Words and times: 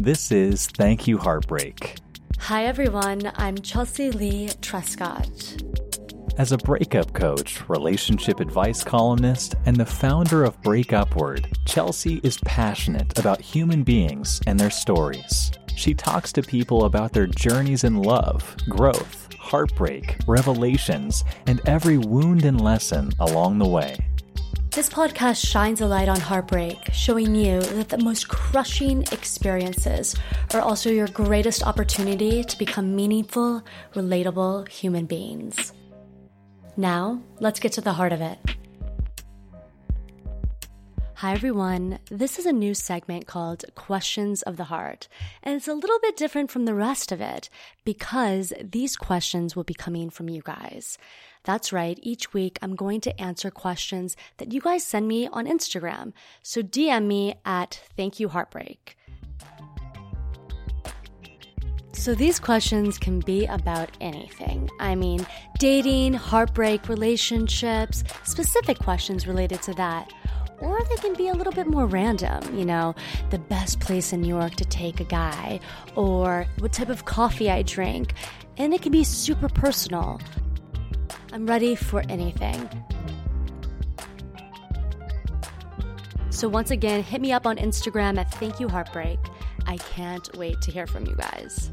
This 0.00 0.30
is 0.30 0.68
Thank 0.68 1.08
You 1.08 1.18
Heartbreak. 1.18 1.96
Hi, 2.38 2.66
everyone. 2.66 3.32
I'm 3.34 3.58
Chelsea 3.58 4.12
Leigh 4.12 4.46
Trescott. 4.60 5.60
As 6.38 6.52
a 6.52 6.58
breakup 6.58 7.12
coach, 7.14 7.68
relationship 7.68 8.38
advice 8.38 8.84
columnist, 8.84 9.56
and 9.66 9.74
the 9.74 9.84
founder 9.84 10.44
of 10.44 10.62
Break 10.62 10.92
Upward, 10.92 11.48
Chelsea 11.66 12.20
is 12.22 12.38
passionate 12.44 13.18
about 13.18 13.40
human 13.40 13.82
beings 13.82 14.40
and 14.46 14.58
their 14.58 14.70
stories. 14.70 15.50
She 15.74 15.94
talks 15.94 16.32
to 16.34 16.42
people 16.42 16.84
about 16.84 17.12
their 17.12 17.26
journeys 17.26 17.82
in 17.82 17.96
love, 17.96 18.56
growth, 18.68 19.28
heartbreak, 19.36 20.16
revelations, 20.28 21.24
and 21.48 21.60
every 21.66 21.98
wound 21.98 22.44
and 22.44 22.60
lesson 22.60 23.10
along 23.18 23.58
the 23.58 23.66
way. 23.66 24.07
This 24.78 24.88
podcast 24.88 25.44
shines 25.44 25.80
a 25.80 25.88
light 25.88 26.08
on 26.08 26.20
heartbreak, 26.20 26.78
showing 26.92 27.34
you 27.34 27.60
that 27.60 27.88
the 27.88 27.98
most 27.98 28.28
crushing 28.28 29.02
experiences 29.10 30.14
are 30.54 30.60
also 30.60 30.88
your 30.88 31.08
greatest 31.08 31.66
opportunity 31.66 32.44
to 32.44 32.58
become 32.58 32.94
meaningful, 32.94 33.64
relatable 33.94 34.68
human 34.68 35.06
beings. 35.06 35.72
Now, 36.76 37.20
let's 37.40 37.58
get 37.58 37.72
to 37.72 37.80
the 37.80 37.94
heart 37.94 38.12
of 38.12 38.20
it. 38.20 38.38
Hi, 41.14 41.32
everyone. 41.32 41.98
This 42.08 42.38
is 42.38 42.46
a 42.46 42.52
new 42.52 42.72
segment 42.72 43.26
called 43.26 43.64
Questions 43.74 44.42
of 44.42 44.56
the 44.56 44.70
Heart, 44.70 45.08
and 45.42 45.56
it's 45.56 45.66
a 45.66 45.74
little 45.74 45.98
bit 46.02 46.16
different 46.16 46.52
from 46.52 46.66
the 46.66 46.74
rest 46.74 47.10
of 47.10 47.20
it 47.20 47.50
because 47.84 48.52
these 48.62 48.96
questions 48.96 49.56
will 49.56 49.64
be 49.64 49.74
coming 49.74 50.08
from 50.08 50.28
you 50.28 50.40
guys. 50.40 50.98
That's 51.44 51.72
right. 51.72 51.98
Each 52.02 52.32
week, 52.32 52.58
I'm 52.62 52.74
going 52.74 53.00
to 53.02 53.20
answer 53.20 53.50
questions 53.50 54.16
that 54.38 54.52
you 54.52 54.60
guys 54.60 54.84
send 54.84 55.08
me 55.08 55.28
on 55.28 55.46
Instagram. 55.46 56.12
So 56.42 56.62
DM 56.62 57.06
me 57.06 57.34
at 57.44 57.82
Thank 57.96 58.20
You 58.20 58.28
Heartbreak. 58.28 58.96
So 61.92 62.14
these 62.14 62.38
questions 62.38 62.96
can 62.96 63.18
be 63.18 63.44
about 63.46 63.90
anything. 64.00 64.70
I 64.78 64.94
mean, 64.94 65.26
dating, 65.58 66.14
heartbreak, 66.14 66.88
relationships, 66.88 68.04
specific 68.22 68.78
questions 68.78 69.26
related 69.26 69.62
to 69.62 69.74
that. 69.74 70.12
Or 70.60 70.78
they 70.88 70.96
can 70.96 71.14
be 71.14 71.28
a 71.28 71.34
little 71.34 71.52
bit 71.52 71.66
more 71.66 71.86
random, 71.86 72.56
you 72.56 72.64
know, 72.64 72.94
the 73.30 73.38
best 73.38 73.80
place 73.80 74.12
in 74.12 74.20
New 74.20 74.28
York 74.28 74.54
to 74.56 74.64
take 74.64 75.00
a 75.00 75.04
guy, 75.04 75.58
or 75.96 76.46
what 76.58 76.72
type 76.72 76.88
of 76.88 77.04
coffee 77.04 77.50
I 77.50 77.62
drink. 77.62 78.14
And 78.56 78.72
it 78.72 78.82
can 78.82 78.92
be 78.92 79.02
super 79.02 79.48
personal. 79.48 80.20
I'm 81.32 81.46
ready 81.46 81.74
for 81.74 82.02
anything. 82.08 82.68
So, 86.30 86.48
once 86.48 86.70
again, 86.70 87.02
hit 87.02 87.20
me 87.20 87.32
up 87.32 87.46
on 87.46 87.56
Instagram 87.56 88.16
at 88.18 88.32
Thank 88.34 88.60
You 88.60 88.68
Heartbreak. 88.68 89.18
I 89.66 89.76
can't 89.76 90.34
wait 90.36 90.60
to 90.62 90.70
hear 90.70 90.86
from 90.86 91.04
you 91.06 91.14
guys. 91.16 91.70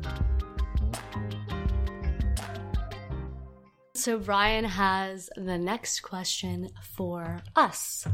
So, 3.93 4.17
Brian 4.17 4.65
has 4.65 5.29
the 5.37 5.57
next 5.57 6.01
question 6.01 6.69
for 6.81 7.41
us. 7.55 8.07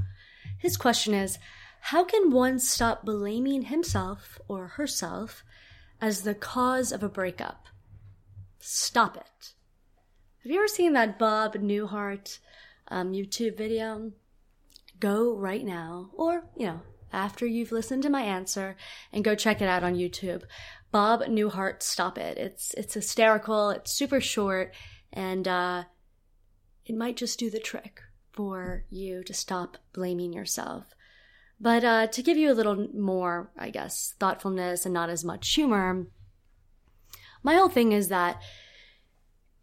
His 0.58 0.78
question 0.78 1.14
is 1.14 1.40
How 1.80 2.04
can 2.04 2.32
one 2.32 2.60
stop 2.60 3.04
blaming 3.06 3.64
himself 3.64 4.40
or 4.48 4.68
herself 4.68 5.44
as 6.00 6.22
the 6.22 6.36
cause 6.36 6.92
of 6.92 7.02
a 7.02 7.10
breakup? 7.10 7.66
Stop 8.60 9.18
it. 9.18 9.54
Have 10.44 10.52
you 10.52 10.58
ever 10.58 10.68
seen 10.68 10.94
that 10.94 11.20
Bob 11.20 11.54
Newhart 11.54 12.40
um, 12.88 13.12
YouTube 13.12 13.56
video? 13.56 14.12
Go 15.00 15.36
right 15.36 15.64
now, 15.64 16.10
or, 16.14 16.46
you 16.58 16.66
know, 16.66 16.82
after 17.14 17.46
you've 17.46 17.72
listened 17.72 18.02
to 18.04 18.10
my 18.10 18.24
answer 18.24 18.76
and 19.14 19.24
go 19.24 19.36
check 19.36 19.62
it 19.62 19.70
out 19.70 19.84
on 19.84 19.94
YouTube. 19.94 20.42
Bob 20.92 21.22
Newhart, 21.22 21.84
stop 21.84 22.18
it. 22.18 22.40
It's 22.40 22.74
it's 22.74 22.96
hysterical. 22.96 23.70
It's 23.70 23.92
super 23.92 24.20
short, 24.20 24.74
and 25.14 25.48
uh, 25.48 25.84
it 26.88 26.96
might 26.96 27.18
just 27.18 27.38
do 27.38 27.52
the 27.52 27.60
trick 27.60 28.02
for 28.32 28.86
you 28.90 29.24
to 29.26 29.36
stop 29.36 29.78
blaming 29.94 30.34
yourself. 30.34 30.86
But 31.60 31.84
uh, 31.84 32.08
to 32.08 32.24
give 32.24 32.38
you 32.38 32.52
a 32.52 32.58
little 32.58 32.88
more, 32.96 33.52
I 33.56 33.70
guess, 33.70 34.16
thoughtfulness 34.20 34.86
and 34.88 34.94
not 34.94 35.12
as 35.12 35.24
much 35.24 35.54
humor, 35.54 36.08
my 37.44 37.54
whole 37.54 37.70
thing 37.70 37.92
is 37.92 38.08
that 38.08 38.42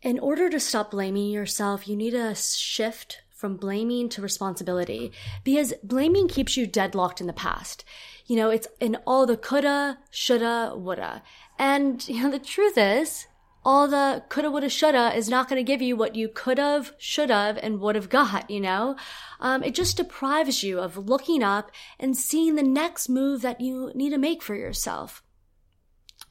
in 0.02 0.18
order 0.18 0.48
to 0.48 0.60
stop 0.60 0.90
blaming 0.92 1.30
yourself, 1.30 1.88
you 1.88 1.96
need 1.96 2.12
to 2.12 2.34
shift 2.34 3.22
from 3.38 3.56
blaming 3.56 4.08
to 4.08 4.20
responsibility 4.20 5.12
because 5.44 5.72
blaming 5.82 6.26
keeps 6.26 6.56
you 6.56 6.66
deadlocked 6.66 7.20
in 7.20 7.26
the 7.26 7.32
past. 7.32 7.84
You 8.26 8.36
know, 8.36 8.50
it's 8.50 8.66
in 8.80 8.96
all 9.06 9.26
the 9.26 9.36
coulda, 9.36 9.98
shoulda, 10.10 10.72
woulda. 10.76 11.22
And, 11.58 12.06
you 12.08 12.22
know, 12.22 12.30
the 12.30 12.38
truth 12.38 12.76
is, 12.76 13.26
all 13.64 13.86
the 13.86 14.24
coulda, 14.28 14.50
woulda, 14.50 14.68
shoulda 14.68 15.14
is 15.14 15.28
not 15.28 15.48
going 15.48 15.58
to 15.58 15.72
give 15.72 15.82
you 15.82 15.96
what 15.96 16.14
you 16.16 16.28
could 16.28 16.58
have, 16.58 16.92
should 16.98 17.30
have, 17.30 17.58
and 17.58 17.80
would 17.80 17.96
have 17.96 18.08
got, 18.08 18.50
you 18.50 18.60
know? 18.60 18.96
Um, 19.40 19.62
it 19.62 19.74
just 19.74 19.96
deprives 19.96 20.62
you 20.62 20.80
of 20.80 21.08
looking 21.08 21.42
up 21.42 21.70
and 21.98 22.16
seeing 22.16 22.54
the 22.54 22.62
next 22.62 23.08
move 23.08 23.42
that 23.42 23.60
you 23.60 23.92
need 23.94 24.10
to 24.10 24.18
make 24.18 24.42
for 24.42 24.54
yourself. 24.54 25.22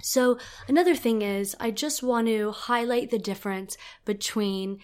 So 0.01 0.37
another 0.67 0.95
thing 0.95 1.21
is, 1.21 1.55
I 1.59 1.71
just 1.71 2.03
want 2.03 2.27
to 2.27 2.51
highlight 2.51 3.09
the 3.09 3.19
difference 3.19 3.77
between 4.05 4.79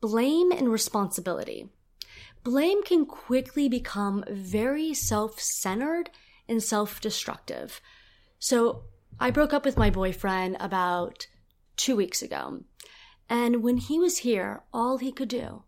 blame 0.00 0.52
and 0.52 0.68
responsibility. 0.70 1.68
Blame 2.42 2.82
can 2.82 3.06
quickly 3.06 3.68
become 3.68 4.24
very 4.28 4.94
self-centered 4.94 6.10
and 6.48 6.62
self-destructive. 6.62 7.80
So 8.38 8.84
I 9.18 9.30
broke 9.30 9.52
up 9.52 9.64
with 9.64 9.78
my 9.78 9.90
boyfriend 9.90 10.56
about 10.60 11.26
two 11.76 11.96
weeks 11.96 12.22
ago. 12.22 12.64
And 13.28 13.62
when 13.62 13.78
he 13.78 13.98
was 13.98 14.18
here, 14.18 14.62
all 14.72 14.98
he 14.98 15.10
could 15.10 15.28
do 15.28 15.64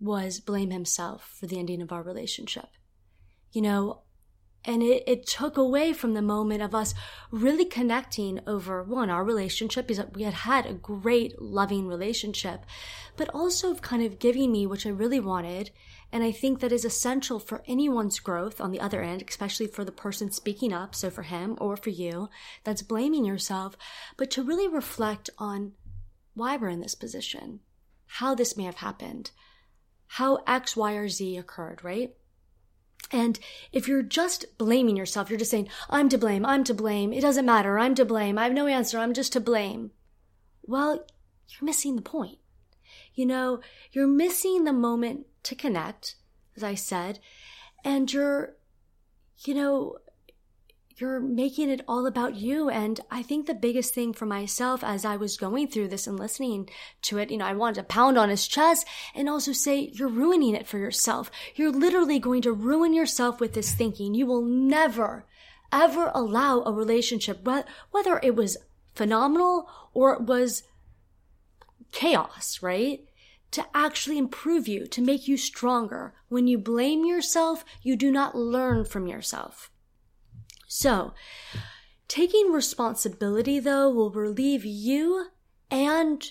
was 0.00 0.40
blame 0.40 0.70
himself 0.70 1.36
for 1.38 1.46
the 1.46 1.58
ending 1.58 1.80
of 1.80 1.92
our 1.92 2.02
relationship. 2.02 2.68
You 3.52 3.62
know, 3.62 4.02
and 4.66 4.82
it, 4.82 5.04
it 5.06 5.26
took 5.26 5.56
away 5.56 5.92
from 5.92 6.14
the 6.14 6.20
moment 6.20 6.60
of 6.60 6.74
us 6.74 6.92
really 7.30 7.64
connecting 7.64 8.40
over 8.46 8.82
one, 8.82 9.08
our 9.08 9.24
relationship, 9.24 9.86
because 9.86 10.04
we 10.14 10.24
had 10.24 10.34
had 10.34 10.66
a 10.66 10.74
great, 10.74 11.40
loving 11.40 11.86
relationship, 11.86 12.66
but 13.16 13.30
also 13.30 13.70
of 13.70 13.80
kind 13.80 14.02
of 14.02 14.18
giving 14.18 14.50
me, 14.50 14.66
which 14.66 14.84
I 14.84 14.90
really 14.90 15.20
wanted. 15.20 15.70
And 16.12 16.22
I 16.22 16.32
think 16.32 16.60
that 16.60 16.72
is 16.72 16.84
essential 16.84 17.38
for 17.38 17.62
anyone's 17.66 18.18
growth 18.18 18.60
on 18.60 18.70
the 18.70 18.80
other 18.80 19.02
end, 19.02 19.24
especially 19.28 19.66
for 19.66 19.84
the 19.84 19.92
person 19.92 20.30
speaking 20.30 20.72
up. 20.72 20.94
So 20.94 21.10
for 21.10 21.22
him 21.22 21.56
or 21.60 21.76
for 21.76 21.90
you, 21.90 22.28
that's 22.64 22.82
blaming 22.82 23.24
yourself, 23.24 23.76
but 24.16 24.30
to 24.32 24.42
really 24.42 24.68
reflect 24.68 25.30
on 25.38 25.72
why 26.34 26.56
we're 26.56 26.68
in 26.68 26.80
this 26.80 26.94
position, 26.94 27.60
how 28.06 28.34
this 28.34 28.56
may 28.56 28.64
have 28.64 28.76
happened, 28.76 29.30
how 30.06 30.38
X, 30.46 30.76
Y, 30.76 30.92
or 30.94 31.08
Z 31.08 31.36
occurred, 31.36 31.82
right? 31.82 32.14
And 33.12 33.38
if 33.72 33.86
you're 33.86 34.02
just 34.02 34.58
blaming 34.58 34.96
yourself, 34.96 35.30
you're 35.30 35.38
just 35.38 35.50
saying, 35.50 35.68
I'm 35.88 36.08
to 36.08 36.18
blame, 36.18 36.44
I'm 36.44 36.64
to 36.64 36.74
blame, 36.74 37.12
it 37.12 37.20
doesn't 37.20 37.46
matter, 37.46 37.78
I'm 37.78 37.94
to 37.94 38.04
blame, 38.04 38.36
I 38.36 38.44
have 38.44 38.52
no 38.52 38.66
answer, 38.66 38.98
I'm 38.98 39.14
just 39.14 39.32
to 39.34 39.40
blame. 39.40 39.92
Well, 40.62 41.06
you're 41.48 41.66
missing 41.66 41.96
the 41.96 42.02
point. 42.02 42.38
You 43.14 43.26
know, 43.26 43.60
you're 43.92 44.08
missing 44.08 44.64
the 44.64 44.72
moment 44.72 45.26
to 45.44 45.54
connect, 45.54 46.16
as 46.56 46.64
I 46.64 46.74
said, 46.74 47.20
and 47.84 48.12
you're, 48.12 48.56
you 49.44 49.54
know, 49.54 49.98
you're 50.98 51.20
making 51.20 51.68
it 51.68 51.82
all 51.86 52.06
about 52.06 52.36
you. 52.36 52.70
And 52.70 53.00
I 53.10 53.22
think 53.22 53.46
the 53.46 53.54
biggest 53.54 53.92
thing 53.92 54.12
for 54.12 54.24
myself 54.24 54.82
as 54.82 55.04
I 55.04 55.16
was 55.16 55.36
going 55.36 55.68
through 55.68 55.88
this 55.88 56.06
and 56.06 56.18
listening 56.18 56.68
to 57.02 57.18
it, 57.18 57.30
you 57.30 57.36
know, 57.36 57.44
I 57.44 57.52
wanted 57.52 57.76
to 57.76 57.82
pound 57.82 58.16
on 58.16 58.30
his 58.30 58.48
chest 58.48 58.86
and 59.14 59.28
also 59.28 59.52
say, 59.52 59.90
you're 59.92 60.08
ruining 60.08 60.54
it 60.54 60.66
for 60.66 60.78
yourself. 60.78 61.30
You're 61.54 61.70
literally 61.70 62.18
going 62.18 62.42
to 62.42 62.52
ruin 62.52 62.94
yourself 62.94 63.40
with 63.40 63.52
this 63.52 63.74
thinking. 63.74 64.14
You 64.14 64.26
will 64.26 64.42
never, 64.42 65.26
ever 65.70 66.10
allow 66.14 66.62
a 66.62 66.72
relationship, 66.72 67.46
whether 67.90 68.18
it 68.22 68.34
was 68.34 68.56
phenomenal 68.94 69.68
or 69.92 70.14
it 70.14 70.22
was 70.22 70.62
chaos, 71.92 72.62
right? 72.62 73.00
To 73.52 73.64
actually 73.74 74.18
improve 74.18 74.66
you, 74.66 74.86
to 74.86 75.02
make 75.02 75.28
you 75.28 75.36
stronger. 75.36 76.14
When 76.28 76.46
you 76.46 76.58
blame 76.58 77.04
yourself, 77.04 77.64
you 77.82 77.96
do 77.96 78.10
not 78.10 78.34
learn 78.34 78.84
from 78.84 79.06
yourself. 79.06 79.70
So, 80.78 81.14
taking 82.06 82.52
responsibility 82.52 83.58
though 83.58 83.88
will 83.88 84.10
relieve 84.10 84.62
you 84.62 85.28
and 85.70 86.22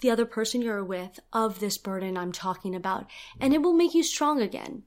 the 0.00 0.10
other 0.10 0.26
person 0.26 0.62
you're 0.62 0.84
with 0.84 1.20
of 1.32 1.60
this 1.60 1.78
burden 1.78 2.16
I'm 2.16 2.32
talking 2.32 2.74
about, 2.74 3.06
and 3.38 3.54
it 3.54 3.62
will 3.62 3.72
make 3.72 3.94
you 3.94 4.02
strong 4.02 4.42
again. 4.42 4.82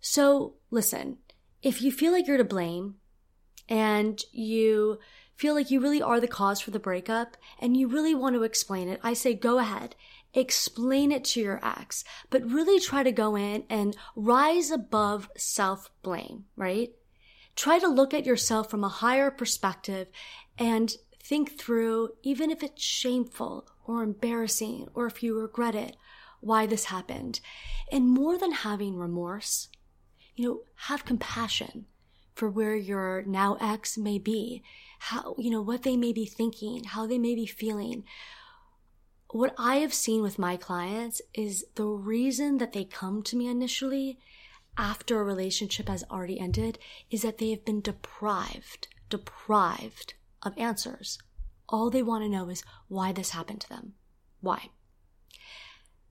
So, 0.00 0.54
listen, 0.70 1.18
if 1.64 1.82
you 1.82 1.90
feel 1.90 2.12
like 2.12 2.28
you're 2.28 2.36
to 2.36 2.44
blame 2.44 2.94
and 3.68 4.22
you 4.30 5.00
feel 5.34 5.54
like 5.54 5.72
you 5.72 5.80
really 5.80 6.00
are 6.00 6.20
the 6.20 6.28
cause 6.28 6.60
for 6.60 6.70
the 6.70 6.78
breakup 6.78 7.36
and 7.58 7.76
you 7.76 7.88
really 7.88 8.14
want 8.14 8.36
to 8.36 8.44
explain 8.44 8.86
it, 8.86 9.00
I 9.02 9.14
say 9.14 9.34
go 9.34 9.58
ahead. 9.58 9.96
Explain 10.32 11.10
it 11.10 11.24
to 11.24 11.40
your 11.40 11.58
ex, 11.60 12.04
but 12.30 12.48
really 12.48 12.78
try 12.78 13.02
to 13.02 13.10
go 13.10 13.34
in 13.34 13.64
and 13.68 13.96
rise 14.14 14.70
above 14.70 15.28
self 15.36 15.90
blame, 16.04 16.44
right? 16.54 16.92
Try 17.54 17.78
to 17.78 17.88
look 17.88 18.14
at 18.14 18.26
yourself 18.26 18.70
from 18.70 18.84
a 18.84 18.88
higher 18.88 19.30
perspective 19.30 20.08
and 20.58 20.94
think 21.22 21.58
through, 21.58 22.10
even 22.22 22.50
if 22.50 22.62
it's 22.62 22.82
shameful 22.82 23.68
or 23.84 24.02
embarrassing 24.02 24.88
or 24.94 25.06
if 25.06 25.22
you 25.22 25.38
regret 25.38 25.74
it, 25.74 25.96
why 26.40 26.66
this 26.66 26.86
happened. 26.86 27.40
And 27.90 28.08
more 28.08 28.36
than 28.38 28.52
having 28.52 28.96
remorse, 28.96 29.68
you 30.34 30.48
know, 30.48 30.60
have 30.86 31.04
compassion 31.04 31.86
for 32.34 32.48
where 32.48 32.74
your 32.74 33.22
now 33.26 33.56
ex 33.60 33.98
may 33.98 34.18
be, 34.18 34.62
how, 34.98 35.34
you 35.38 35.50
know, 35.50 35.60
what 35.60 35.82
they 35.82 35.96
may 35.96 36.12
be 36.12 36.26
thinking, 36.26 36.84
how 36.84 37.06
they 37.06 37.18
may 37.18 37.34
be 37.34 37.46
feeling. 37.46 38.04
What 39.30 39.54
I 39.58 39.76
have 39.76 39.94
seen 39.94 40.22
with 40.22 40.38
my 40.38 40.56
clients 40.56 41.22
is 41.34 41.64
the 41.74 41.86
reason 41.86 42.58
that 42.58 42.72
they 42.72 42.84
come 42.84 43.22
to 43.24 43.36
me 43.36 43.48
initially 43.48 44.18
after 44.76 45.20
a 45.20 45.24
relationship 45.24 45.88
has 45.88 46.04
already 46.10 46.40
ended 46.40 46.78
is 47.10 47.22
that 47.22 47.38
they 47.38 47.50
have 47.50 47.64
been 47.64 47.80
deprived, 47.80 48.88
deprived 49.10 50.14
of 50.42 50.56
answers. 50.56 51.18
All 51.68 51.90
they 51.90 52.02
want 52.02 52.24
to 52.24 52.28
know 52.28 52.48
is 52.48 52.64
why 52.88 53.12
this 53.12 53.30
happened 53.30 53.60
to 53.62 53.68
them. 53.68 53.94
Why? 54.40 54.70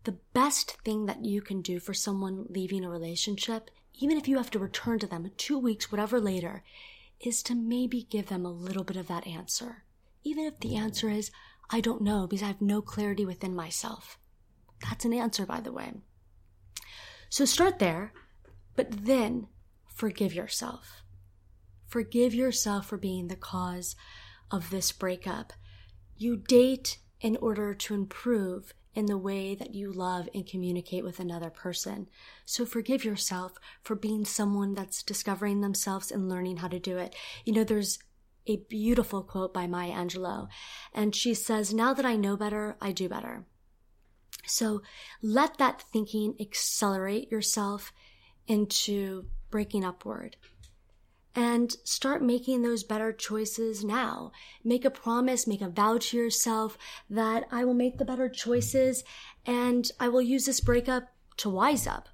The 0.04 0.18
best 0.34 0.78
thing 0.84 1.06
that 1.06 1.26
you 1.26 1.42
can 1.42 1.62
do 1.62 1.80
for 1.80 1.94
someone 1.94 2.46
leaving 2.50 2.84
a 2.84 2.90
relationship, 2.90 3.70
even 3.94 4.18
if 4.18 4.28
you 4.28 4.38
have 4.38 4.52
to 4.52 4.60
return 4.60 5.00
to 5.00 5.08
them 5.08 5.32
two 5.38 5.60
weeks, 5.60 5.92
whatever 5.92 6.20
later, 6.20 6.64
is 7.20 7.44
to 7.44 7.56
maybe 7.56 8.08
give 8.10 8.28
them 8.28 8.46
a 8.46 8.52
little 8.52 8.84
bit 8.84 8.98
of 8.98 9.08
that 9.08 9.28
answer. 9.28 9.84
Even 10.24 10.46
if 10.46 10.60
the 10.60 10.76
answer 10.76 11.10
is, 11.10 11.32
I 11.70 11.82
don't 11.82 12.02
know 12.02 12.26
because 12.28 12.44
I 12.44 12.48
have 12.48 12.62
no 12.62 12.82
clarity 12.82 13.26
within 13.26 13.56
myself. 13.56 14.18
That's 14.82 15.06
an 15.06 15.14
answer, 15.14 15.46
by 15.46 15.62
the 15.62 15.72
way. 15.72 15.94
So 17.30 17.46
start 17.46 17.80
there 17.80 18.14
but 18.76 19.06
then 19.06 19.48
forgive 19.86 20.34
yourself. 20.34 21.04
Forgive 21.88 22.34
yourself 22.34 22.88
for 22.88 22.98
being 22.98 23.28
the 23.28 23.36
cause 23.36 23.96
of 24.50 24.70
this 24.70 24.92
breakup. 24.92 25.54
You 26.18 26.38
date 26.38 27.00
in 27.20 27.38
order 27.38 27.74
to 27.74 27.94
improve 27.94 28.74
in 28.94 29.06
the 29.06 29.18
way 29.18 29.56
that 29.56 29.74
you 29.74 29.92
love 29.92 30.28
and 30.34 30.46
communicate 30.46 31.04
with 31.04 31.20
another 31.20 31.50
person. 31.50 32.10
So 32.46 32.66
forgive 32.66 33.06
yourself 33.06 33.54
for 33.84 33.96
being 33.96 34.26
someone 34.26 34.74
that's 34.74 35.04
discovering 35.04 35.62
themselves 35.62 36.12
and 36.12 36.28
learning 36.28 36.58
how 36.58 36.68
to 36.68 36.80
do 36.80 36.98
it. 36.98 37.16
You 37.46 37.54
know, 37.54 37.64
there's 37.64 38.00
a 38.48 38.58
beautiful 38.70 39.24
quote 39.24 39.54
by 39.54 39.68
Maya 39.68 39.94
Angelou, 39.94 40.48
and 40.94 41.16
she 41.16 41.34
says, 41.34 41.74
Now 41.74 41.94
that 41.94 42.06
I 42.06 42.16
know 42.16 42.36
better, 42.36 42.76
I 42.82 42.92
do 42.92 43.08
better. 43.08 43.46
So 44.46 44.82
let 45.22 45.58
that 45.58 45.82
thinking 45.94 46.36
accelerate 46.40 47.32
yourself 47.32 47.94
into 48.48 49.26
breaking 49.50 49.84
upward. 49.84 50.38
And 51.34 51.72
start 51.86 52.22
making 52.22 52.62
those 52.62 52.84
better 52.84 53.14
choices 53.14 53.86
now. 53.86 54.34
Make 54.66 54.84
a 54.84 54.90
promise, 54.90 55.48
make 55.48 55.62
a 55.62 55.70
vow 55.70 55.98
to 55.98 56.18
yourself 56.18 56.78
that 57.10 57.46
I 57.52 57.64
will 57.64 57.74
make 57.74 57.98
the 57.98 58.06
better 58.06 58.28
choices 58.28 59.06
and 59.46 59.90
I 59.98 60.10
will 60.10 60.22
use 60.22 60.46
this 60.46 60.60
breakup 60.60 61.08
to 61.38 61.50
wise 61.50 61.88
up. 61.88 62.10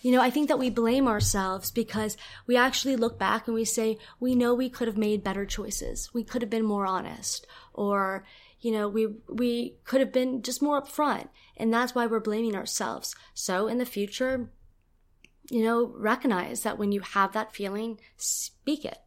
You 0.00 0.12
know, 0.12 0.20
I 0.20 0.30
think 0.30 0.48
that 0.48 0.58
we 0.58 0.70
blame 0.70 1.08
ourselves 1.08 1.70
because 1.70 2.16
we 2.46 2.56
actually 2.56 2.94
look 2.94 3.18
back 3.18 3.48
and 3.48 3.54
we 3.54 3.64
say, 3.64 3.98
we 4.20 4.34
know 4.34 4.54
we 4.54 4.68
could 4.68 4.86
have 4.86 4.98
made 4.98 5.24
better 5.24 5.46
choices. 5.46 6.12
We 6.12 6.22
could 6.22 6.42
have 6.42 6.50
been 6.50 6.64
more 6.64 6.86
honest 6.86 7.46
or, 7.72 8.24
you 8.60 8.70
know, 8.70 8.86
we, 8.86 9.08
we 9.28 9.76
could 9.84 10.00
have 10.00 10.12
been 10.12 10.42
just 10.42 10.62
more 10.62 10.80
upfront. 10.80 11.28
And 11.56 11.72
that's 11.72 11.94
why 11.94 12.06
we're 12.06 12.20
blaming 12.20 12.54
ourselves. 12.54 13.16
So 13.32 13.66
in 13.66 13.78
the 13.78 13.86
future, 13.86 14.50
you 15.50 15.62
know, 15.62 15.92
recognize 15.96 16.62
that 16.62 16.78
when 16.78 16.92
you 16.92 17.00
have 17.00 17.32
that 17.32 17.54
feeling, 17.54 18.00
speak 18.16 18.84
it. 18.84 18.98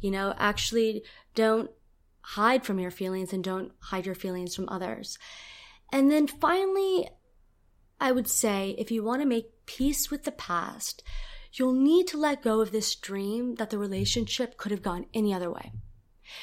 You 0.00 0.10
know, 0.10 0.34
actually 0.38 1.02
don't 1.34 1.70
hide 2.20 2.64
from 2.64 2.78
your 2.78 2.90
feelings 2.90 3.32
and 3.32 3.42
don't 3.42 3.72
hide 3.78 4.06
your 4.06 4.14
feelings 4.14 4.54
from 4.54 4.68
others. 4.68 5.18
And 5.92 6.10
then 6.10 6.26
finally, 6.26 7.08
I 8.00 8.12
would 8.12 8.28
say 8.28 8.74
if 8.78 8.90
you 8.90 9.02
want 9.02 9.22
to 9.22 9.28
make 9.28 9.66
peace 9.66 10.10
with 10.10 10.24
the 10.24 10.32
past, 10.32 11.02
you'll 11.52 11.72
need 11.72 12.06
to 12.08 12.18
let 12.18 12.42
go 12.42 12.60
of 12.60 12.70
this 12.70 12.94
dream 12.94 13.54
that 13.54 13.70
the 13.70 13.78
relationship 13.78 14.56
could 14.56 14.70
have 14.70 14.82
gone 14.82 15.06
any 15.14 15.32
other 15.32 15.50
way. 15.50 15.72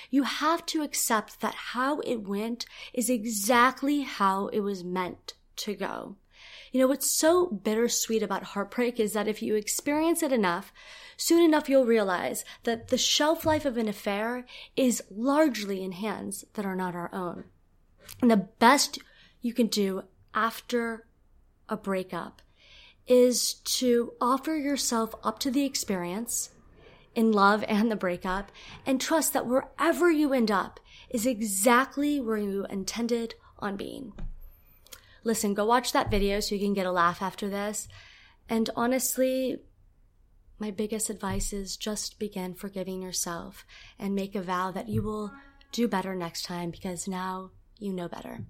You 0.09 0.23
have 0.23 0.65
to 0.67 0.81
accept 0.81 1.41
that 1.41 1.55
how 1.55 1.99
it 1.99 2.27
went 2.27 2.65
is 2.93 3.09
exactly 3.09 4.01
how 4.01 4.47
it 4.47 4.61
was 4.61 4.83
meant 4.83 5.35
to 5.57 5.75
go. 5.75 6.17
You 6.75 6.81
know, 6.81 6.87
what's 6.87 7.09
so 7.09 7.47
bittersweet 7.47 8.21
about 8.21 8.43
heartbreak 8.43 8.99
is 8.99 9.13
that 9.13 9.29
if 9.29 9.41
you 9.41 9.55
experience 9.55 10.21
it 10.21 10.33
enough, 10.33 10.73
soon 11.15 11.41
enough 11.41 11.69
you'll 11.69 11.85
realize 11.85 12.43
that 12.65 12.89
the 12.89 12.97
shelf 12.97 13.45
life 13.45 13.63
of 13.63 13.77
an 13.77 13.87
affair 13.87 14.45
is 14.75 15.01
largely 15.09 15.81
in 15.81 15.93
hands 15.93 16.43
that 16.55 16.65
are 16.65 16.75
not 16.75 16.93
our 16.93 17.09
own. 17.15 17.45
And 18.21 18.29
the 18.29 18.49
best 18.59 18.99
you 19.39 19.53
can 19.53 19.67
do 19.67 20.03
after 20.33 21.07
a 21.69 21.77
breakup 21.77 22.41
is 23.07 23.53
to 23.53 24.11
offer 24.19 24.57
yourself 24.57 25.15
up 25.23 25.39
to 25.39 25.51
the 25.51 25.63
experience 25.63 26.49
in 27.15 27.31
love 27.31 27.63
and 27.69 27.89
the 27.89 27.95
breakup 27.95 28.51
and 28.85 28.99
trust 28.99 29.31
that 29.31 29.47
wherever 29.47 30.11
you 30.11 30.33
end 30.33 30.51
up 30.51 30.81
is 31.09 31.25
exactly 31.25 32.19
where 32.19 32.35
you 32.35 32.65
intended 32.69 33.35
on 33.59 33.77
being 33.77 34.11
listen, 35.25 35.55
go 35.55 35.65
watch 35.65 35.91
that 35.91 36.11
video 36.11 36.39
so 36.39 36.55
you 36.55 36.61
can 36.61 36.73
get 36.73 36.85
a 36.85 36.91
laugh 36.91 37.21
after 37.21 37.49
this. 37.49 37.89
And 38.47 38.69
honestly, 38.75 39.57
my 40.59 40.71
biggest 40.71 41.09
advice 41.09 41.51
is 41.51 41.75
just 41.75 42.19
begin 42.19 42.53
forgiving 42.53 43.01
yourself 43.01 43.65
and 43.99 44.15
make 44.15 44.35
a 44.35 44.41
vow 44.41 44.71
that 44.71 44.87
you 44.87 45.01
will 45.01 45.33
do 45.73 45.87
better 45.87 46.15
next 46.15 46.43
time 46.43 46.69
because 46.69 47.07
now 47.07 47.49
you 47.79 47.91
know 47.91 48.07
better. 48.07 48.45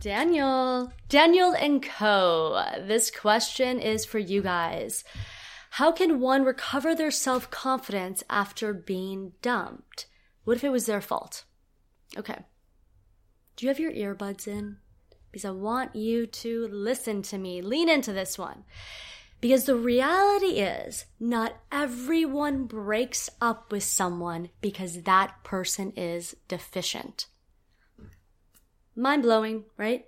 Daniel, 0.00 0.92
Daniel 1.08 1.54
and 1.54 1.82
Co. 1.82 2.62
This 2.86 3.10
question 3.10 3.80
is 3.80 4.04
for 4.04 4.18
you 4.18 4.42
guys. 4.42 5.02
How 5.78 5.92
can 5.92 6.18
one 6.18 6.42
recover 6.42 6.92
their 6.92 7.12
self 7.12 7.52
confidence 7.52 8.24
after 8.28 8.72
being 8.72 9.34
dumped? 9.42 10.06
What 10.42 10.56
if 10.56 10.64
it 10.64 10.72
was 10.72 10.86
their 10.86 11.00
fault? 11.00 11.44
Okay. 12.16 12.40
Do 13.54 13.64
you 13.64 13.68
have 13.68 13.78
your 13.78 13.92
earbuds 13.92 14.48
in? 14.48 14.78
Because 15.30 15.44
I 15.44 15.52
want 15.52 15.94
you 15.94 16.26
to 16.26 16.66
listen 16.72 17.22
to 17.22 17.38
me. 17.38 17.62
Lean 17.62 17.88
into 17.88 18.12
this 18.12 18.36
one. 18.36 18.64
Because 19.40 19.66
the 19.66 19.76
reality 19.76 20.58
is, 20.58 21.04
not 21.20 21.60
everyone 21.70 22.64
breaks 22.64 23.30
up 23.40 23.70
with 23.70 23.84
someone 23.84 24.48
because 24.60 25.02
that 25.02 25.44
person 25.44 25.92
is 25.92 26.34
deficient. 26.48 27.26
Mind 28.96 29.22
blowing, 29.22 29.62
right? 29.76 30.06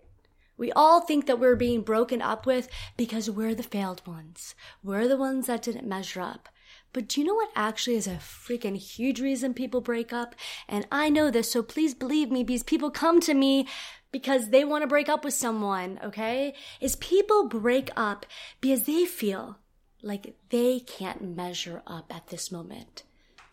We 0.61 0.71
all 0.73 1.01
think 1.01 1.25
that 1.25 1.41
we're 1.41 1.57
being 1.57 1.81
broken 1.81 2.21
up 2.21 2.45
with 2.45 2.69
because 2.99 3.31
we're 3.31 3.55
the 3.55 3.63
failed 3.63 4.07
ones. 4.07 4.55
We're 4.83 5.09
the 5.09 5.17
ones 5.17 5.47
that 5.47 5.63
didn't 5.63 5.89
measure 5.89 6.21
up. 6.21 6.51
But 6.93 7.09
do 7.09 7.19
you 7.19 7.27
know 7.27 7.35
what 7.35 7.49
actually 7.57 7.97
is 7.97 8.07
a 8.07 8.17
freaking 8.17 8.77
huge 8.77 9.23
reason 9.23 9.55
people 9.55 9.81
break 9.81 10.13
up? 10.13 10.35
And 10.69 10.87
I 10.93 11.09
know 11.09 11.31
this, 11.31 11.51
so 11.51 11.63
please 11.63 11.95
believe 11.95 12.31
me 12.31 12.45
because 12.45 12.63
people 12.63 12.91
come 12.91 13.21
to 13.21 13.33
me 13.33 13.69
because 14.13 14.51
they 14.51 14.63
want 14.63 14.83
to 14.83 14.87
break 14.87 15.09
up 15.09 15.25
with 15.25 15.33
someone, 15.33 15.99
okay? 16.05 16.53
Is 16.79 16.95
people 16.97 17.49
break 17.49 17.89
up 17.97 18.27
because 18.61 18.83
they 18.83 19.07
feel 19.07 19.57
like 20.03 20.35
they 20.51 20.81
can't 20.81 21.35
measure 21.35 21.81
up 21.87 22.15
at 22.15 22.27
this 22.27 22.53
moment. 22.53 23.05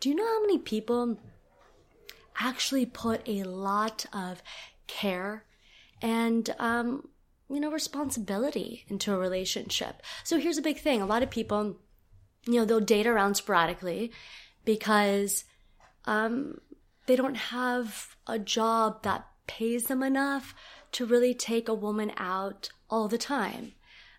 Do 0.01 0.09
you 0.09 0.15
know 0.15 0.25
how 0.25 0.41
many 0.41 0.57
people 0.57 1.17
actually 2.37 2.85
put 2.85 3.21
a 3.25 3.43
lot 3.43 4.05
of 4.11 4.43
care 4.87 5.45
and 6.01 6.53
um, 6.59 7.07
you 7.49 7.59
know 7.59 7.71
responsibility 7.71 8.85
into 8.87 9.13
a 9.13 9.17
relationship. 9.17 10.01
So 10.23 10.39
here's 10.39 10.57
a 10.57 10.61
big 10.63 10.79
thing: 10.79 11.01
a 11.01 11.05
lot 11.05 11.23
of 11.23 11.29
people, 11.29 11.77
you 12.45 12.55
know, 12.55 12.65
they'll 12.65 12.79
date 12.79 13.07
around 13.07 13.35
sporadically 13.35 14.11
because 14.65 15.45
um, 16.05 16.59
they 17.05 17.15
don't 17.15 17.37
have 17.37 18.15
a 18.27 18.37
job 18.37 19.03
that 19.03 19.27
pays 19.47 19.85
them 19.85 20.03
enough 20.03 20.53
to 20.91 21.05
really 21.05 21.33
take 21.33 21.67
a 21.67 21.73
woman 21.73 22.11
out 22.17 22.69
all 22.89 23.07
the 23.07 23.17
time. 23.17 23.73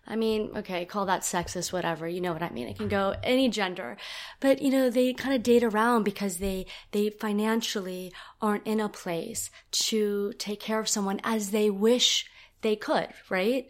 I 0.09 0.15
mean, 0.15 0.51
okay, 0.57 0.85
call 0.85 1.05
that 1.05 1.21
sexist, 1.21 1.71
whatever. 1.71 2.07
You 2.07 2.19
know 2.19 2.33
what 2.33 2.41
I 2.41 2.49
mean. 2.49 2.67
It 2.67 2.77
can 2.77 2.87
go 2.87 3.15
any 3.23 3.47
gender, 3.47 3.95
but 4.39 4.61
you 4.61 4.71
know, 4.71 4.89
they 4.89 5.13
kind 5.13 5.35
of 5.35 5.43
date 5.43 5.63
around 5.63 6.03
because 6.03 6.39
they, 6.39 6.65
they 6.91 7.11
financially 7.11 8.11
aren't 8.41 8.65
in 8.65 8.79
a 8.79 8.89
place 8.89 9.51
to 9.71 10.33
take 10.39 10.59
care 10.59 10.79
of 10.79 10.89
someone 10.89 11.21
as 11.23 11.51
they 11.51 11.69
wish 11.69 12.25
they 12.61 12.75
could, 12.75 13.09
right? 13.29 13.69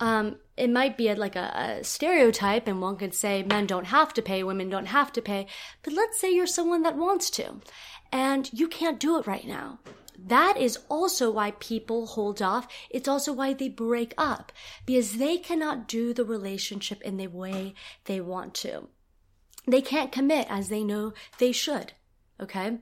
Um, 0.00 0.36
it 0.56 0.70
might 0.70 0.96
be 0.96 1.12
like 1.14 1.36
a, 1.36 1.78
a 1.80 1.84
stereotype 1.84 2.66
and 2.66 2.80
one 2.80 2.96
could 2.96 3.14
say 3.14 3.42
men 3.42 3.66
don't 3.66 3.86
have 3.86 4.12
to 4.14 4.22
pay, 4.22 4.42
women 4.42 4.68
don't 4.68 4.86
have 4.86 5.12
to 5.12 5.22
pay. 5.22 5.46
But 5.82 5.92
let's 5.92 6.18
say 6.20 6.32
you're 6.32 6.46
someone 6.46 6.82
that 6.82 6.96
wants 6.96 7.30
to 7.30 7.60
and 8.10 8.50
you 8.52 8.68
can't 8.68 9.00
do 9.00 9.18
it 9.18 9.26
right 9.26 9.46
now. 9.46 9.78
That 10.18 10.56
is 10.56 10.78
also 10.88 11.30
why 11.30 11.52
people 11.52 12.06
hold 12.06 12.40
off. 12.40 12.68
It's 12.90 13.08
also 13.08 13.32
why 13.32 13.52
they 13.52 13.68
break 13.68 14.14
up 14.16 14.52
because 14.86 15.16
they 15.16 15.38
cannot 15.38 15.88
do 15.88 16.12
the 16.12 16.24
relationship 16.24 17.02
in 17.02 17.16
the 17.16 17.26
way 17.26 17.74
they 18.04 18.20
want 18.20 18.54
to. 18.54 18.88
They 19.66 19.82
can't 19.82 20.12
commit 20.12 20.46
as 20.50 20.68
they 20.68 20.84
know 20.84 21.12
they 21.38 21.52
should. 21.52 21.92
Okay. 22.40 22.78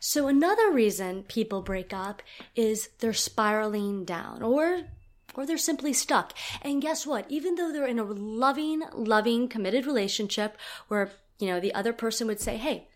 So 0.00 0.26
another 0.26 0.70
reason 0.70 1.24
people 1.24 1.62
break 1.62 1.92
up 1.92 2.22
is 2.54 2.90
they're 2.98 3.12
spiraling 3.12 4.04
down 4.04 4.42
or 4.42 4.82
or 5.34 5.46
they're 5.46 5.56
simply 5.56 5.92
stuck. 5.92 6.34
And 6.60 6.82
guess 6.82 7.06
what? 7.06 7.24
Even 7.30 7.54
though 7.54 7.72
they're 7.72 7.86
in 7.86 7.98
a 7.98 8.04
loving, 8.04 8.82
loving, 8.92 9.48
committed 9.48 9.86
relationship 9.86 10.58
where, 10.88 11.10
you 11.38 11.46
know, 11.46 11.60
the 11.60 11.74
other 11.74 11.92
person 11.92 12.26
would 12.26 12.40
say, 12.40 12.56
Hey, 12.56 12.88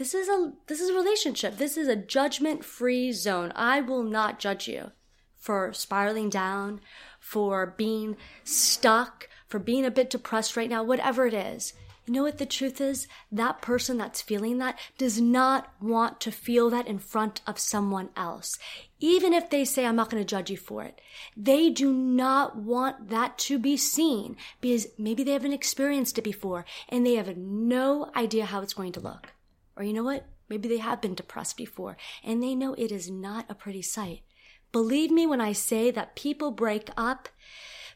this 0.00 0.14
is 0.14 0.30
a 0.30 0.54
this 0.66 0.80
is 0.80 0.88
a 0.88 0.94
relationship. 0.94 1.58
This 1.58 1.76
is 1.76 1.86
a 1.86 1.94
judgment-free 1.94 3.12
zone. 3.12 3.52
I 3.54 3.82
will 3.82 4.02
not 4.02 4.38
judge 4.38 4.66
you 4.66 4.92
for 5.36 5.74
spiraling 5.74 6.30
down, 6.30 6.80
for 7.18 7.74
being 7.76 8.16
stuck, 8.42 9.28
for 9.46 9.58
being 9.58 9.84
a 9.84 9.90
bit 9.90 10.08
depressed 10.08 10.56
right 10.56 10.70
now, 10.70 10.82
whatever 10.82 11.26
it 11.26 11.34
is. 11.34 11.74
You 12.06 12.14
know 12.14 12.22
what 12.22 12.38
the 12.38 12.46
truth 12.46 12.80
is? 12.80 13.08
That 13.30 13.60
person 13.60 13.98
that's 13.98 14.22
feeling 14.22 14.56
that 14.56 14.78
does 14.96 15.20
not 15.20 15.70
want 15.82 16.18
to 16.22 16.32
feel 16.32 16.70
that 16.70 16.86
in 16.86 16.98
front 16.98 17.42
of 17.46 17.58
someone 17.58 18.08
else. 18.16 18.58
Even 19.00 19.34
if 19.34 19.50
they 19.50 19.66
say, 19.66 19.84
I'm 19.84 19.96
not 19.96 20.08
going 20.08 20.22
to 20.22 20.26
judge 20.26 20.48
you 20.48 20.56
for 20.56 20.82
it. 20.82 20.98
They 21.36 21.68
do 21.68 21.92
not 21.92 22.56
want 22.56 23.10
that 23.10 23.36
to 23.40 23.58
be 23.58 23.76
seen 23.76 24.38
because 24.62 24.86
maybe 24.96 25.24
they 25.24 25.34
haven't 25.34 25.52
experienced 25.52 26.16
it 26.16 26.22
before 26.22 26.64
and 26.88 27.04
they 27.04 27.16
have 27.16 27.36
no 27.36 28.10
idea 28.16 28.46
how 28.46 28.62
it's 28.62 28.72
going 28.72 28.92
to 28.92 29.00
look. 29.00 29.34
Or 29.80 29.82
you 29.82 29.94
know 29.94 30.04
what? 30.04 30.26
Maybe 30.50 30.68
they 30.68 30.76
have 30.76 31.00
been 31.00 31.14
depressed 31.14 31.56
before 31.56 31.96
and 32.22 32.42
they 32.42 32.54
know 32.54 32.74
it 32.74 32.92
is 32.92 33.10
not 33.10 33.46
a 33.48 33.54
pretty 33.54 33.80
sight. 33.80 34.20
Believe 34.72 35.10
me 35.10 35.26
when 35.26 35.40
I 35.40 35.52
say 35.52 35.90
that 35.90 36.14
people 36.14 36.50
break 36.50 36.90
up 36.98 37.30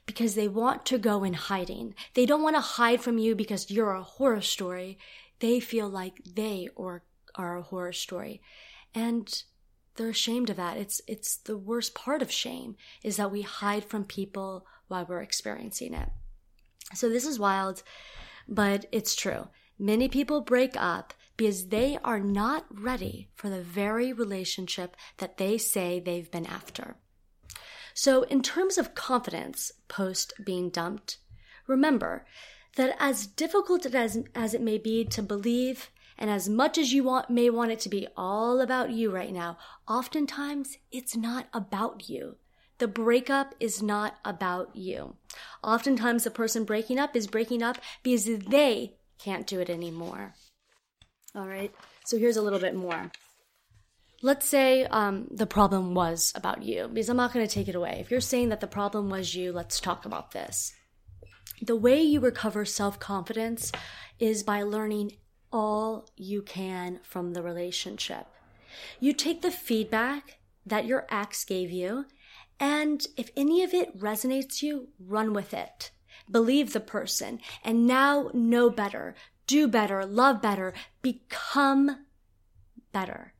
because 0.06 0.34
they 0.34 0.48
want 0.48 0.86
to 0.86 0.96
go 0.96 1.24
in 1.24 1.34
hiding. 1.34 1.94
They 2.14 2.24
don't 2.24 2.42
want 2.42 2.56
to 2.56 2.62
hide 2.62 3.02
from 3.02 3.18
you 3.18 3.34
because 3.34 3.70
you're 3.70 3.92
a 3.92 4.02
horror 4.02 4.40
story. 4.40 4.98
They 5.40 5.60
feel 5.60 5.86
like 5.86 6.22
they 6.24 6.70
or 6.74 7.04
are 7.34 7.58
a 7.58 7.62
horror 7.62 7.92
story. 7.92 8.40
And 8.94 9.42
they're 9.96 10.08
ashamed 10.08 10.48
of 10.48 10.56
that. 10.56 10.78
It's 10.78 11.02
it's 11.06 11.36
the 11.36 11.58
worst 11.58 11.94
part 11.94 12.22
of 12.22 12.32
shame 12.32 12.76
is 13.02 13.18
that 13.18 13.30
we 13.30 13.42
hide 13.42 13.84
from 13.84 14.04
people 14.04 14.64
while 14.88 15.04
we're 15.06 15.20
experiencing 15.20 15.92
it. 15.92 16.08
So 16.94 17.10
this 17.10 17.26
is 17.26 17.38
wild, 17.38 17.82
but 18.48 18.86
it's 18.90 19.14
true. 19.14 19.48
Many 19.78 20.08
people 20.08 20.40
break 20.40 20.76
up 20.78 21.12
because 21.36 21.68
they 21.68 21.98
are 22.04 22.20
not 22.20 22.66
ready 22.70 23.28
for 23.34 23.48
the 23.48 23.62
very 23.62 24.12
relationship 24.12 24.96
that 25.18 25.38
they 25.38 25.58
say 25.58 25.98
they've 25.98 26.30
been 26.30 26.46
after. 26.46 26.96
So, 27.92 28.22
in 28.24 28.42
terms 28.42 28.76
of 28.76 28.94
confidence 28.94 29.72
post 29.88 30.32
being 30.44 30.70
dumped, 30.70 31.18
remember 31.66 32.26
that 32.76 32.96
as 32.98 33.26
difficult 33.26 33.86
as, 33.86 34.18
as 34.34 34.54
it 34.54 34.60
may 34.60 34.78
be 34.78 35.04
to 35.04 35.22
believe, 35.22 35.90
and 36.18 36.30
as 36.30 36.48
much 36.48 36.76
as 36.78 36.92
you 36.92 37.04
want, 37.04 37.30
may 37.30 37.50
want 37.50 37.70
it 37.70 37.80
to 37.80 37.88
be 37.88 38.08
all 38.16 38.60
about 38.60 38.90
you 38.90 39.10
right 39.10 39.32
now, 39.32 39.58
oftentimes 39.88 40.78
it's 40.90 41.16
not 41.16 41.46
about 41.52 42.08
you. 42.08 42.36
The 42.78 42.88
breakup 42.88 43.54
is 43.60 43.82
not 43.82 44.16
about 44.24 44.74
you. 44.74 45.16
Oftentimes 45.62 46.24
the 46.24 46.30
person 46.30 46.64
breaking 46.64 46.98
up 46.98 47.14
is 47.14 47.28
breaking 47.28 47.62
up 47.62 47.78
because 48.02 48.24
they 48.24 48.94
can't 49.18 49.46
do 49.46 49.60
it 49.60 49.70
anymore. 49.70 50.34
All 51.34 51.46
right. 51.46 51.74
So 52.04 52.16
here's 52.16 52.36
a 52.36 52.42
little 52.42 52.60
bit 52.60 52.74
more. 52.74 53.10
Let's 54.22 54.46
say 54.46 54.84
um, 54.84 55.26
the 55.30 55.46
problem 55.46 55.94
was 55.94 56.32
about 56.34 56.62
you, 56.62 56.88
because 56.88 57.08
I'm 57.08 57.16
not 57.16 57.32
going 57.32 57.46
to 57.46 57.52
take 57.52 57.68
it 57.68 57.74
away. 57.74 57.98
If 58.00 58.10
you're 58.10 58.20
saying 58.20 58.48
that 58.50 58.60
the 58.60 58.66
problem 58.66 59.10
was 59.10 59.34
you, 59.34 59.52
let's 59.52 59.80
talk 59.80 60.06
about 60.06 60.30
this. 60.30 60.72
The 61.60 61.76
way 61.76 62.00
you 62.00 62.20
recover 62.20 62.64
self 62.64 62.98
confidence 62.98 63.70
is 64.18 64.42
by 64.42 64.62
learning 64.62 65.12
all 65.52 66.08
you 66.16 66.42
can 66.42 67.00
from 67.02 67.32
the 67.32 67.42
relationship. 67.42 68.26
You 68.98 69.12
take 69.12 69.42
the 69.42 69.50
feedback 69.50 70.38
that 70.64 70.86
your 70.86 71.06
ex 71.10 71.44
gave 71.44 71.70
you, 71.70 72.06
and 72.58 73.06
if 73.16 73.30
any 73.36 73.62
of 73.62 73.74
it 73.74 73.98
resonates 73.98 74.62
you, 74.62 74.88
run 74.98 75.32
with 75.32 75.52
it. 75.52 75.90
Believe 76.30 76.72
the 76.72 76.80
person, 76.80 77.40
and 77.62 77.86
now 77.86 78.30
know 78.32 78.70
better 78.70 79.14
do 79.46 79.68
better, 79.68 80.04
love 80.04 80.40
better, 80.40 80.72
become 81.02 82.06
better. 82.92 83.34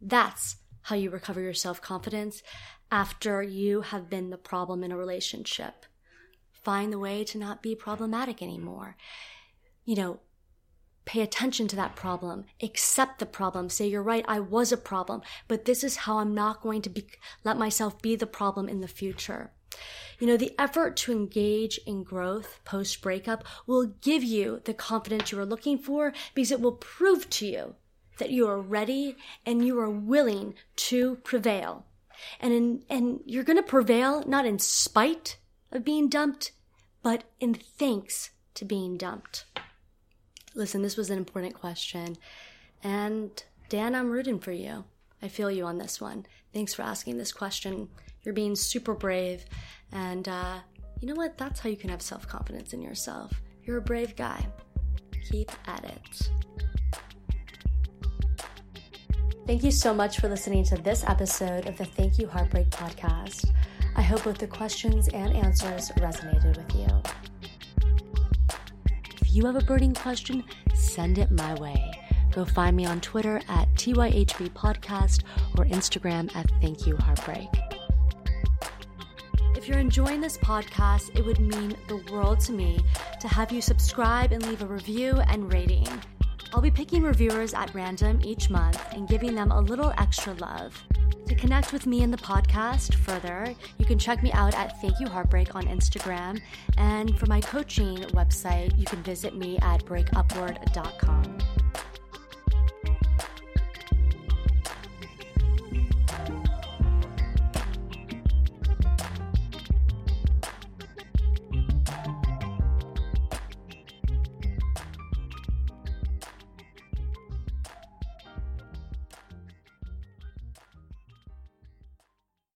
That's 0.00 0.56
how 0.82 0.96
you 0.96 1.10
recover 1.10 1.40
your 1.40 1.54
self 1.54 1.80
confidence 1.80 2.42
after 2.90 3.42
you 3.42 3.82
have 3.82 4.10
been 4.10 4.30
the 4.30 4.38
problem 4.38 4.82
in 4.82 4.92
a 4.92 4.96
relationship. 4.96 5.86
Find 6.52 6.92
the 6.92 6.98
way 6.98 7.24
to 7.24 7.38
not 7.38 7.62
be 7.62 7.74
problematic 7.74 8.42
anymore. 8.42 8.96
You 9.84 9.96
know, 9.96 10.20
pay 11.04 11.22
attention 11.22 11.66
to 11.68 11.76
that 11.76 11.96
problem, 11.96 12.44
accept 12.62 13.18
the 13.18 13.26
problem, 13.26 13.68
say, 13.68 13.86
you're 13.86 14.02
right, 14.02 14.24
I 14.28 14.40
was 14.40 14.70
a 14.70 14.76
problem, 14.76 15.22
but 15.48 15.64
this 15.64 15.82
is 15.82 15.96
how 15.96 16.18
I'm 16.18 16.34
not 16.34 16.60
going 16.60 16.82
to 16.82 16.90
be, 16.90 17.06
let 17.42 17.56
myself 17.56 18.00
be 18.00 18.14
the 18.16 18.26
problem 18.26 18.68
in 18.68 18.80
the 18.80 18.88
future. 18.88 19.52
You 20.18 20.26
know, 20.26 20.36
the 20.36 20.54
effort 20.58 20.96
to 20.98 21.12
engage 21.12 21.78
in 21.86 22.02
growth 22.02 22.60
post 22.64 23.00
breakup 23.00 23.44
will 23.66 23.86
give 23.86 24.22
you 24.22 24.60
the 24.64 24.74
confidence 24.74 25.32
you 25.32 25.40
are 25.40 25.46
looking 25.46 25.78
for 25.78 26.12
because 26.34 26.50
it 26.50 26.60
will 26.60 26.72
prove 26.72 27.30
to 27.30 27.46
you 27.46 27.74
that 28.18 28.30
you 28.30 28.46
are 28.46 28.60
ready 28.60 29.16
and 29.46 29.66
you 29.66 29.80
are 29.80 29.90
willing 29.90 30.54
to 30.76 31.16
prevail. 31.16 31.86
And 32.38 32.52
in, 32.52 32.84
and 32.90 33.20
you're 33.24 33.44
going 33.44 33.56
to 33.56 33.62
prevail 33.62 34.22
not 34.26 34.44
in 34.44 34.58
spite 34.58 35.38
of 35.72 35.84
being 35.84 36.08
dumped, 36.08 36.52
but 37.02 37.24
in 37.40 37.54
thanks 37.54 38.30
to 38.54 38.66
being 38.66 38.98
dumped. 38.98 39.46
Listen, 40.54 40.82
this 40.82 40.96
was 40.98 41.08
an 41.08 41.16
important 41.16 41.54
question. 41.54 42.16
And 42.82 43.42
Dan, 43.70 43.94
I'm 43.94 44.10
rooting 44.10 44.38
for 44.38 44.52
you. 44.52 44.84
I 45.22 45.28
feel 45.28 45.50
you 45.50 45.64
on 45.64 45.78
this 45.78 46.00
one. 46.00 46.26
Thanks 46.52 46.74
for 46.74 46.82
asking 46.82 47.16
this 47.16 47.32
question. 47.32 47.88
You're 48.22 48.34
being 48.34 48.54
super 48.54 48.94
brave. 48.94 49.44
And 49.92 50.28
uh, 50.28 50.58
you 51.00 51.08
know 51.08 51.14
what? 51.14 51.38
That's 51.38 51.60
how 51.60 51.68
you 51.68 51.76
can 51.76 51.90
have 51.90 52.02
self 52.02 52.26
confidence 52.26 52.72
in 52.72 52.82
yourself. 52.82 53.32
You're 53.64 53.78
a 53.78 53.82
brave 53.82 54.16
guy. 54.16 54.46
Keep 55.30 55.50
at 55.66 55.84
it. 55.84 56.30
Thank 59.46 59.64
you 59.64 59.72
so 59.72 59.92
much 59.92 60.20
for 60.20 60.28
listening 60.28 60.64
to 60.64 60.76
this 60.76 61.02
episode 61.04 61.66
of 61.66 61.76
the 61.76 61.84
Thank 61.84 62.18
You 62.18 62.28
Heartbreak 62.28 62.70
podcast. 62.70 63.50
I 63.96 64.02
hope 64.02 64.24
both 64.24 64.38
the 64.38 64.46
questions 64.46 65.08
and 65.08 65.34
answers 65.34 65.90
resonated 65.92 66.56
with 66.56 66.74
you. 66.76 66.86
If 69.20 69.34
you 69.34 69.44
have 69.46 69.56
a 69.56 69.60
burning 69.64 69.94
question, 69.94 70.44
send 70.74 71.18
it 71.18 71.30
my 71.32 71.54
way. 71.54 71.90
Go 72.32 72.44
find 72.44 72.76
me 72.76 72.86
on 72.86 73.00
Twitter 73.00 73.40
at 73.48 73.72
TYHB 73.74 74.50
Podcast 74.50 75.24
or 75.58 75.64
Instagram 75.66 76.34
at 76.36 76.48
Thank 76.60 76.86
You 76.86 76.96
Heartbreak. 76.96 77.48
If 79.70 79.74
you're 79.74 79.82
enjoying 79.82 80.20
this 80.20 80.36
podcast, 80.36 81.16
it 81.16 81.24
would 81.24 81.38
mean 81.38 81.76
the 81.86 81.98
world 82.12 82.40
to 82.40 82.52
me 82.52 82.80
to 83.20 83.28
have 83.28 83.52
you 83.52 83.62
subscribe 83.62 84.32
and 84.32 84.44
leave 84.44 84.62
a 84.62 84.66
review 84.66 85.20
and 85.28 85.52
rating. 85.52 85.86
I'll 86.52 86.60
be 86.60 86.72
picking 86.72 87.04
reviewers 87.04 87.54
at 87.54 87.72
random 87.72 88.20
each 88.24 88.50
month 88.50 88.82
and 88.90 89.06
giving 89.06 89.32
them 89.32 89.52
a 89.52 89.60
little 89.60 89.94
extra 89.96 90.32
love. 90.34 90.76
To 91.28 91.36
connect 91.36 91.72
with 91.72 91.86
me 91.86 92.02
and 92.02 92.12
the 92.12 92.18
podcast 92.18 92.96
further, 92.96 93.54
you 93.78 93.86
can 93.86 93.96
check 93.96 94.24
me 94.24 94.32
out 94.32 94.56
at 94.56 94.80
Thank 94.80 94.98
You 94.98 95.06
Heartbreak 95.06 95.54
on 95.54 95.62
Instagram. 95.66 96.40
And 96.76 97.16
for 97.16 97.26
my 97.26 97.40
coaching 97.40 97.98
website, 98.08 98.76
you 98.76 98.86
can 98.86 99.04
visit 99.04 99.36
me 99.36 99.56
at 99.58 99.84
breakupward.com. 99.84 101.49